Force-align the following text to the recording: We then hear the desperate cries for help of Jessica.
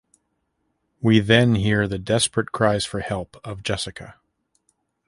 We 0.99 1.19
then 1.19 1.53
hear 1.53 1.87
the 1.87 1.99
desperate 1.99 2.51
cries 2.51 2.85
for 2.85 3.01
help 3.01 3.39
of 3.43 3.61
Jessica. 3.61 4.15